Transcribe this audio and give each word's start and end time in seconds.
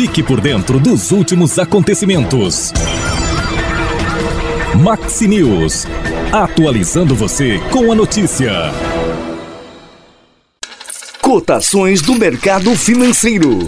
Fique 0.00 0.22
por 0.22 0.40
dentro 0.40 0.80
dos 0.80 1.12
últimos 1.12 1.58
acontecimentos. 1.58 2.72
Maxi 4.82 5.28
News. 5.28 5.86
Atualizando 6.32 7.14
você 7.14 7.58
com 7.70 7.92
a 7.92 7.94
notícia. 7.94 8.50
Cotações 11.20 12.00
do 12.00 12.14
mercado 12.14 12.74
financeiro. 12.74 13.58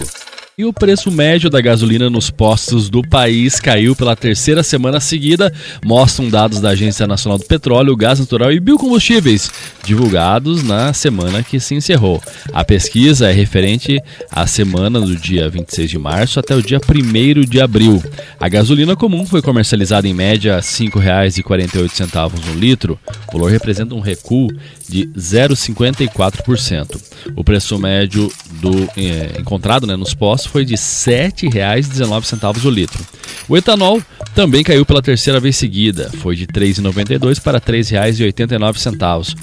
E 0.55 0.63
o 0.65 0.71
preço 0.71 1.11
médio 1.11 1.49
da 1.49 1.59
gasolina 1.59 2.11
nos 2.11 2.29
postos 2.29 2.87
do 2.87 3.01
país 3.01 3.59
caiu 3.59 3.95
pela 3.95 4.15
terceira 4.15 4.61
semana 4.61 4.99
seguida, 4.99 5.51
mostram 5.83 6.29
dados 6.29 6.61
da 6.61 6.69
Agência 6.69 7.07
Nacional 7.07 7.39
do 7.39 7.45
Petróleo, 7.45 7.95
Gás 7.95 8.19
Natural 8.19 8.51
e 8.51 8.59
Biocombustíveis, 8.59 9.49
divulgados 9.83 10.61
na 10.61 10.93
semana 10.93 11.41
que 11.41 11.59
se 11.59 11.73
encerrou. 11.73 12.21
A 12.53 12.63
pesquisa 12.63 13.31
é 13.31 13.33
referente 13.33 13.99
à 14.29 14.45
semana 14.45 15.01
do 15.01 15.15
dia 15.15 15.49
26 15.49 15.89
de 15.89 15.97
março 15.97 16.39
até 16.39 16.55
o 16.55 16.61
dia 16.61 16.79
1 16.79 17.49
de 17.49 17.59
abril. 17.59 18.03
A 18.39 18.47
gasolina 18.47 18.95
comum 18.95 19.25
foi 19.25 19.41
comercializada 19.41 20.07
em 20.07 20.13
média 20.13 20.53
a 20.53 20.57
R$ 20.57 20.61
5,48 20.61 22.31
no 22.45 22.53
litro. 22.59 22.99
O 23.27 23.31
valor 23.39 23.49
representa 23.49 23.95
um 23.95 24.01
recuo 24.01 24.49
de 24.87 25.07
0,54%. 25.17 27.01
O 27.35 27.43
preço 27.43 27.79
médio 27.79 28.31
do 28.61 28.87
é, 28.95 29.39
encontrado 29.39 29.87
né, 29.87 29.95
nos 29.95 30.13
postos 30.13 30.42
foi 30.49 30.65
de 30.65 30.73
R$ 30.73 30.79
7,19 30.79 32.65
o 32.65 32.69
litro. 32.69 33.05
O 33.47 33.57
etanol 33.57 34.01
também 34.33 34.63
caiu 34.63 34.85
pela 34.85 35.01
terceira 35.01 35.39
vez 35.39 35.55
seguida, 35.55 36.09
foi 36.19 36.35
de 36.35 36.43
R$ 36.43 36.47
3,92 36.47 37.41
para 37.41 37.57
R$ 37.57 37.65
3,89, 37.65 39.35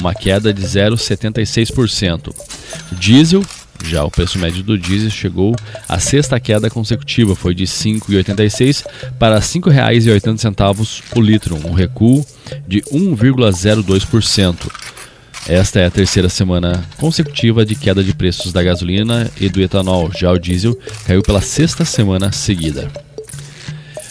uma 0.00 0.14
queda 0.14 0.52
de 0.52 0.62
0,76%. 0.62 2.34
O 2.92 2.94
diesel 2.94 3.42
já 3.84 4.04
o 4.04 4.10
preço 4.10 4.38
médio 4.38 4.62
do 4.62 4.76
diesel 4.76 5.10
chegou 5.10 5.54
à 5.88 5.98
sexta 5.98 6.38
queda 6.40 6.68
consecutiva, 6.68 7.34
foi 7.34 7.54
de 7.54 7.64
R$ 7.64 7.70
5,86 7.70 8.84
para 9.18 9.36
R$ 9.36 9.40
5,80 9.40 11.02
o 11.16 11.20
litro, 11.20 11.56
um 11.66 11.72
recuo 11.72 12.24
de 12.66 12.82
1,02%. 12.82 14.68
Esta 15.48 15.80
é 15.80 15.86
a 15.86 15.90
terceira 15.90 16.28
semana 16.28 16.84
consecutiva 16.98 17.64
de 17.64 17.74
queda 17.74 18.04
de 18.04 18.12
preços 18.12 18.52
da 18.52 18.62
gasolina 18.62 19.30
e 19.40 19.48
do 19.48 19.62
etanol. 19.62 20.10
Já 20.14 20.30
o 20.30 20.38
diesel 20.38 20.78
caiu 21.06 21.22
pela 21.22 21.40
sexta 21.40 21.86
semana 21.86 22.30
seguida. 22.30 22.90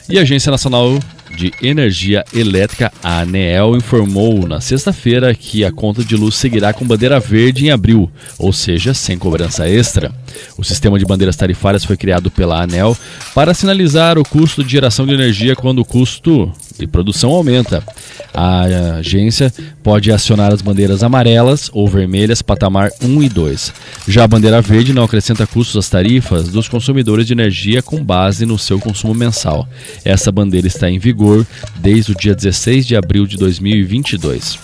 E 0.09 0.17
a 0.17 0.23
Agência 0.23 0.49
Nacional 0.49 0.97
de 1.37 1.53
Energia 1.61 2.25
Elétrica, 2.33 2.91
a 3.03 3.19
ANEEL, 3.19 3.75
informou 3.75 4.47
na 4.47 4.59
sexta-feira 4.59 5.35
que 5.35 5.63
a 5.63 5.71
conta 5.71 6.03
de 6.03 6.15
luz 6.15 6.33
seguirá 6.33 6.73
com 6.73 6.87
bandeira 6.87 7.19
verde 7.19 7.67
em 7.67 7.69
abril, 7.69 8.09
ou 8.39 8.51
seja, 8.51 8.95
sem 8.95 9.15
cobrança 9.15 9.69
extra. 9.69 10.11
O 10.57 10.63
sistema 10.63 10.97
de 10.97 11.05
bandeiras 11.05 11.35
tarifárias 11.35 11.85
foi 11.85 11.95
criado 11.95 12.31
pela 12.31 12.63
ANEL 12.63 12.97
para 13.35 13.53
sinalizar 13.53 14.17
o 14.17 14.23
custo 14.23 14.63
de 14.63 14.71
geração 14.71 15.05
de 15.05 15.13
energia 15.13 15.55
quando 15.55 15.79
o 15.79 15.85
custo 15.85 16.51
de 16.77 16.87
produção 16.87 17.31
aumenta. 17.31 17.83
A 18.33 18.97
agência 18.99 19.53
pode 19.81 20.11
acionar 20.11 20.53
as 20.53 20.61
bandeiras 20.61 21.03
amarelas 21.03 21.69
ou 21.73 21.87
vermelhas 21.87 22.41
patamar 22.41 22.91
1 23.01 23.23
e 23.23 23.29
2. 23.29 23.73
Já 24.07 24.23
a 24.23 24.27
bandeira 24.27 24.61
verde 24.61 24.93
não 24.93 25.03
acrescenta 25.03 25.47
custos 25.47 25.77
às 25.77 25.89
tarifas 25.89 26.49
dos 26.49 26.67
consumidores 26.67 27.25
de 27.25 27.33
energia 27.33 27.81
com 27.81 28.03
base 28.03 28.45
no 28.45 28.57
seu 28.57 28.79
consumo 28.79 29.13
mensal. 29.13 29.67
Essa 30.05 30.31
bandeira 30.31 30.67
está 30.67 30.89
em 30.89 30.99
vigor 30.99 31.45
desde 31.77 32.11
o 32.11 32.15
dia 32.15 32.35
16 32.35 32.85
de 32.85 32.95
abril 32.95 33.25
de 33.25 33.37
2022. 33.37 34.59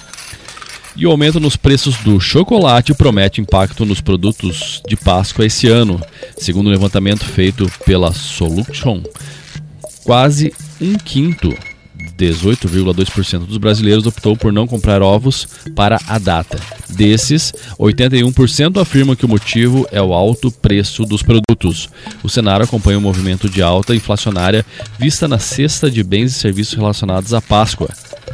E 0.96 1.08
o 1.08 1.12
aumento 1.12 1.40
nos 1.40 1.56
preços 1.56 1.98
do 1.98 2.20
chocolate 2.20 2.94
promete 2.94 3.42
impacto 3.42 3.84
nos 3.84 4.00
produtos 4.00 4.82
de 4.88 4.96
Páscoa 4.96 5.46
esse 5.46 5.68
ano. 5.68 6.00
Segundo 6.38 6.68
o 6.68 6.70
um 6.70 6.72
levantamento 6.72 7.26
feito 7.26 7.68
pela 7.84 8.14
Solution, 8.14 9.02
quase 10.04 10.54
um 10.80 10.94
quinto 10.94 11.52
18,2% 12.32 13.46
dos 13.46 13.58
brasileiros 13.58 14.06
optou 14.06 14.38
por 14.38 14.54
não 14.54 14.68
comprar 14.68 15.02
ovos 15.02 15.48
para 15.76 16.00
a 16.08 16.18
data. 16.18 16.60
Desses, 16.90 17.54
81% 17.80 18.80
afirmam 18.80 19.16
que 19.16 19.26
o 19.26 19.30
motivo 19.30 19.88
é 19.92 20.02
o 20.02 20.14
alto 20.14 20.52
preço 20.52 21.06
dos 21.06 21.24
produtos. 21.24 21.90
O 22.22 22.30
cenário 22.30 22.66
acompanha 22.66 22.98
o 22.98 23.02
um 23.02 23.04
movimento 23.04 23.50
de 23.50 23.62
alta 23.62 23.96
inflacionária 23.96 24.66
vista 25.00 25.28
na 25.28 25.40
cesta 25.40 25.90
de 25.90 26.04
bens 26.04 26.32
e 26.32 26.40
serviços 26.40 26.76
relacionados 26.76 27.34
à 27.34 27.42
Páscoa. 27.42 27.90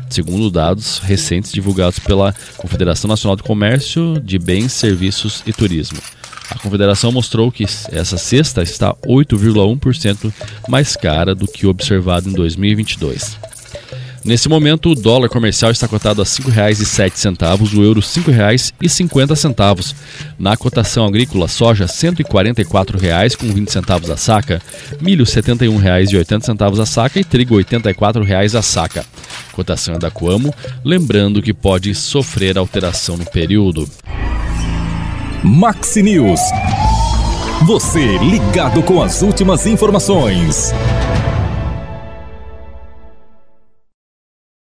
Segundo 0.10 0.50
dados 0.50 1.00
recentes 1.00 1.52
divulgados 1.52 2.00
pela 2.00 2.34
Confederação 2.58 3.08
Nacional 3.08 3.36
do 3.36 3.44
Comércio 3.44 4.20
de 4.20 4.40
Bens, 4.40 4.74
Serviços 4.74 5.44
e 5.46 5.54
Turismo. 5.54 6.00
A 6.50 6.58
confederação 6.58 7.12
mostrou 7.12 7.52
que 7.52 7.64
essa 7.64 8.18
cesta 8.18 8.64
está 8.64 8.94
8,1% 9.06 10.34
mais 10.68 10.96
cara 10.96 11.36
do 11.36 11.48
que 11.48 11.68
observado 11.68 12.28
em 12.28 12.34
2022. 12.34 13.38
Nesse 14.30 14.48
momento, 14.48 14.92
o 14.92 14.96
dólar 14.96 15.28
comercial 15.28 15.72
está 15.72 15.88
cotado 15.88 16.22
a 16.22 16.24
R$ 16.24 16.30
5,07, 16.30 17.76
o 17.76 17.84
euro 17.84 18.00
R$ 18.00 18.06
5,50. 18.06 19.96
Na 20.38 20.56
cotação 20.56 21.04
agrícola, 21.04 21.48
soja 21.48 21.88
R$ 21.88 21.92
144,20 21.92 24.12
a 24.12 24.16
saca, 24.16 24.62
milho 25.02 25.26
R$ 25.26 25.32
71,80 25.32 26.80
a 26.80 26.86
saca 26.86 27.20
e 27.20 27.24
trigo 27.24 27.58
R$ 27.58 27.64
84,00 27.64 28.56
a 28.56 28.62
saca. 28.62 29.04
Cotação 29.52 29.96
é 29.96 29.98
da 29.98 30.12
Coamo, 30.12 30.54
lembrando 30.86 31.42
que 31.42 31.52
pode 31.52 31.96
sofrer 31.96 32.56
alteração 32.56 33.18
no 33.18 33.26
período. 33.26 33.90
Maxi 35.44 36.04
News. 36.04 36.40
Você 37.66 38.20
ligado 38.20 38.84
com 38.84 39.02
as 39.02 39.24
últimas 39.24 39.66
informações. 39.66 40.72